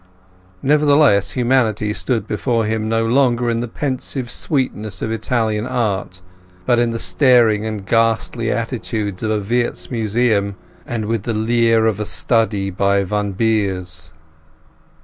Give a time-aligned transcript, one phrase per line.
[0.63, 6.21] Nevertheless humanity stood before him no longer in the pensive sweetness of Italian art,
[6.65, 10.55] but in the staring and ghastly attitudes of a Wiertz Museum,
[10.87, 14.11] and with the leer of a study by Van Beers.